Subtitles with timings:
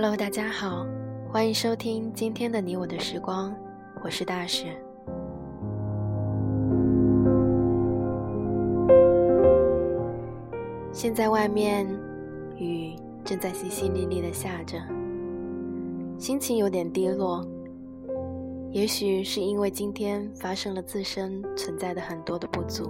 [0.00, 0.86] Hello，大家好，
[1.28, 3.52] 欢迎收听今天的你我的时光，
[4.00, 4.80] 我是大雪。
[10.92, 11.84] 现在外面
[12.56, 14.78] 雨正在淅淅沥沥的下着，
[16.16, 17.44] 心情有点低落。
[18.70, 22.88] 也许是因为今天发生了自身存在的很多的不足。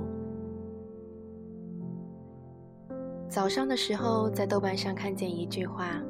[3.30, 6.02] 早上的时候，在豆瓣上看见一句话，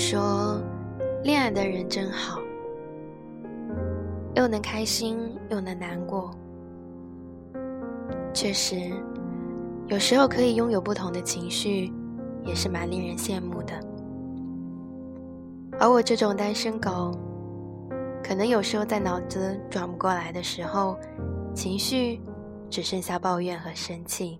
[0.00, 0.58] 说
[1.22, 2.40] ：“恋爱的人真好，
[4.34, 6.34] 又能开心又能难过。”
[8.32, 8.90] 确实，
[9.88, 11.92] 有时候可以拥有不同的情绪，
[12.46, 13.74] 也是蛮令人羡慕的。
[15.78, 17.12] 而我这种单身狗，
[18.24, 20.98] 可能有时候在脑子转不过来的时候，
[21.54, 22.18] 情绪
[22.70, 24.38] 只剩下抱怨和生气。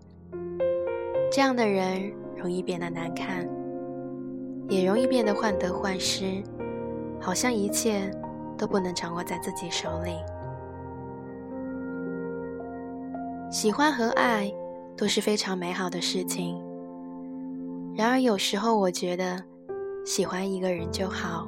[1.31, 3.47] 这样的人容易变得难看，
[4.71, 6.43] 也容易变得患得患失，
[7.21, 8.11] 好像一切
[8.57, 10.13] 都不能掌握在自己手里。
[13.51, 14.51] 喜欢和爱
[14.97, 16.59] 都是非常美好的事情，
[17.95, 19.45] 然而有时候我觉得。
[20.03, 21.47] 喜欢一个人就好，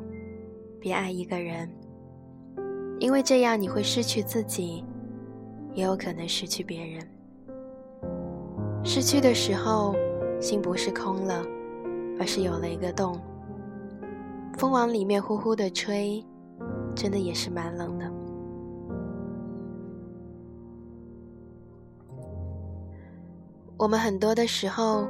[0.78, 1.68] 别爱一个人，
[3.00, 4.84] 因为这样你会失去自己，
[5.72, 7.02] 也有可能失去别人。
[8.84, 9.96] 失去的时候，
[10.38, 11.42] 心不是空了，
[12.18, 13.20] 而是有了一个洞。
[14.58, 16.24] 风往里面呼呼的吹，
[16.94, 18.12] 真的也是蛮冷的。
[23.77, 25.08] 我们很多的时候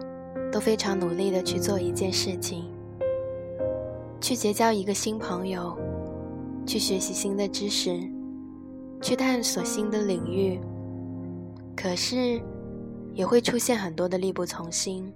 [0.50, 2.70] 都非常努力的去做一件事情。
[4.20, 5.76] 去结交一个新朋友，
[6.64, 8.00] 去学习新的知识，
[9.02, 10.60] 去探索新的领域。
[11.76, 12.40] 可是，
[13.12, 15.12] 也会出现很多的力不从心，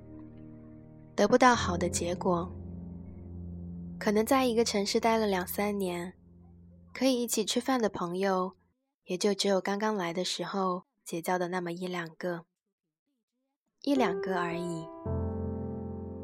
[1.16, 2.48] 得不到好的结果。
[3.98, 6.12] 可能在一个城市待了两三年，
[6.92, 8.52] 可以一起吃饭的朋友，
[9.06, 12.44] 也就只有刚刚来的时候结交的那么一两个，
[13.82, 14.86] 一两个而已。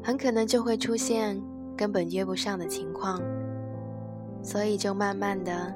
[0.03, 1.43] 很可能就会出现。
[1.75, 3.19] 根本约不上的情况，
[4.43, 5.73] 所以就慢慢的，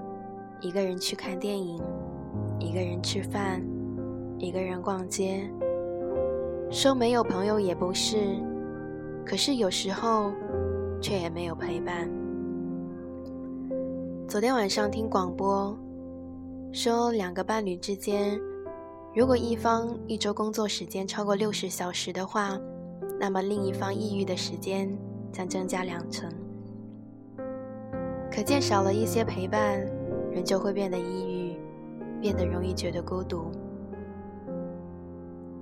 [0.62, 1.82] 一个人去看电影，
[2.60, 3.66] 一个人吃饭，
[4.38, 5.52] 一个人逛街。
[6.70, 8.38] 说没有朋友也不是，
[9.28, 10.32] 可是有时候，
[11.02, 12.10] 却也没有陪伴。
[14.26, 15.78] 昨天晚上听广播，
[16.72, 18.40] 说两个伴侣之间，
[19.14, 22.58] 如果一方一周工作时间超过六十小时的话，
[23.20, 24.98] 那么另一方抑郁的时间。
[25.30, 26.32] 将增加两成，
[28.32, 29.78] 可见少了一些陪伴，
[30.32, 31.60] 人就会变得抑郁，
[32.20, 33.52] 变得容易觉得孤独。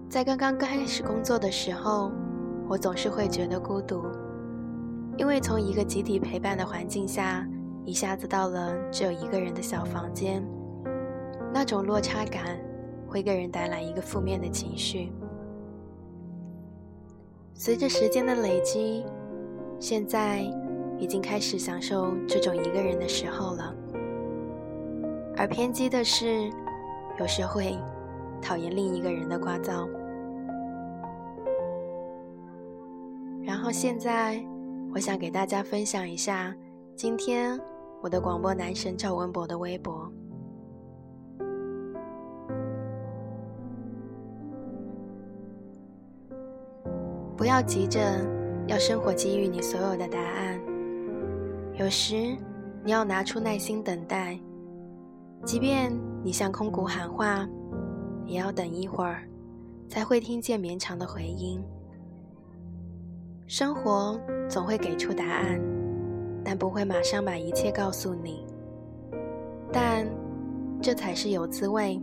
[0.07, 2.11] 在刚刚开始工作的时候，
[2.67, 4.03] 我总是会觉得孤独，
[5.17, 7.47] 因为从一个集体陪伴的环境下，
[7.83, 10.43] 一下子到了只有一个人的小房间，
[11.53, 12.59] 那种落差感
[13.07, 15.11] 会给人带来一个负面的情绪。
[17.53, 19.05] 随着时间的累积。
[19.77, 20.39] 现在
[20.97, 23.75] 已经开始享受这种一个人的时候了，
[25.35, 26.49] 而偏激的是，
[27.19, 27.77] 有时会
[28.41, 29.85] 讨厌另一个人的聒噪。
[33.65, 34.39] 后现在，
[34.93, 36.55] 我想给大家分享一下
[36.95, 37.59] 今天
[37.99, 40.07] 我的广播男神赵文博的微博。
[47.35, 47.99] 不要急着。
[48.67, 50.59] 要生活给予你所有的答案，
[51.75, 52.35] 有时
[52.83, 54.39] 你要拿出耐心等待，
[55.43, 55.91] 即便
[56.23, 57.47] 你向空谷喊话，
[58.25, 59.27] 也要等一会儿，
[59.87, 61.63] 才会听见绵长的回音。
[63.47, 64.19] 生活
[64.49, 65.61] 总会给出答案，
[66.43, 68.45] 但不会马上把一切告诉你。
[69.71, 70.07] 但
[70.81, 72.01] 这才是有滋味。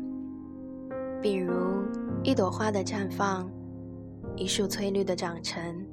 [1.21, 1.53] 比如
[2.23, 3.51] 一朵花的绽放，
[4.37, 5.87] 一束翠绿的长成。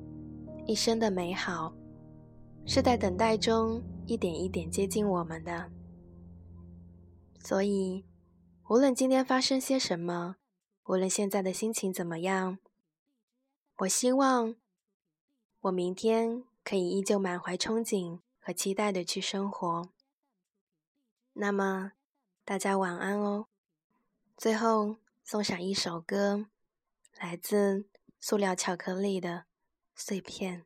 [0.68, 1.74] 一生的美好，
[2.66, 5.68] 是在等待中一点一点接近我们的。
[7.40, 8.06] 所以，
[8.70, 10.36] 无论今天发生些什么，
[10.86, 12.60] 无论现在的心情怎么样，
[13.78, 14.54] 我希望
[15.62, 19.90] 我明天可以依旧满怀憧憬和期待的去生活。
[21.34, 21.92] 那么，
[22.46, 23.48] 大家晚安哦。
[24.38, 26.46] 最后送上一首歌，
[27.20, 27.86] 来自
[28.20, 29.46] 塑料巧克力的。
[29.96, 30.66] 碎片。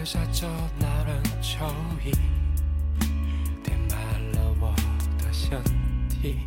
[0.00, 0.48] 赤下就
[0.78, 1.66] 那轮秋
[2.02, 2.10] 意，
[3.62, 3.98] 填满
[4.32, 4.74] 了我
[5.18, 5.62] 的身
[6.08, 6.38] 体。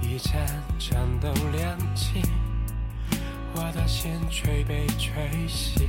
[0.00, 0.40] 一盏
[0.78, 2.22] 盏灯亮起，
[3.54, 5.12] 我的心却被吹
[5.46, 5.86] 熄，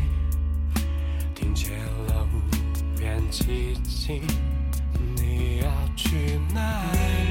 [1.33, 1.71] 听见
[2.07, 4.21] 了无边寂静。
[5.15, 7.22] 你要去哪里？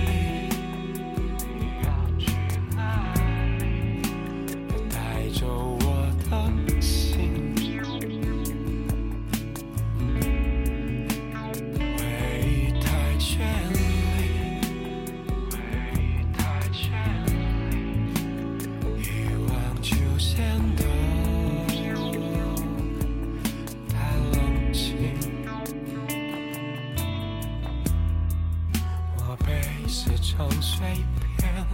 [29.93, 31.05] 被撕成碎
[31.37, 31.67] 片，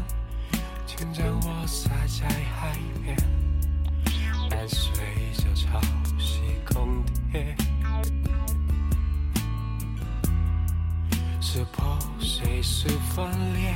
[0.85, 3.17] 请将我撒在海面，
[4.51, 4.91] 伴随
[5.35, 5.81] 着潮
[6.19, 7.55] 汐更迭。
[11.41, 13.73] 是破碎，是分裂，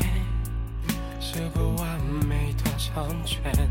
[1.20, 3.61] 是不完美的成全，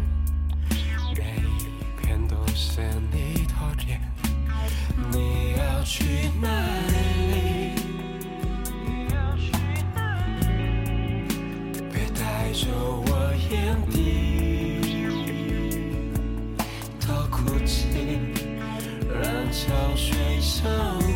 [19.52, 19.68] 桥
[19.98, 21.11] 水下。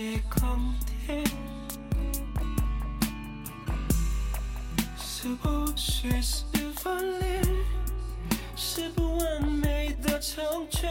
[0.00, 0.74] 汐更
[1.06, 1.28] 迭。
[4.96, 7.42] 是不碎，是分裂，
[8.56, 10.90] 是不完美的成全，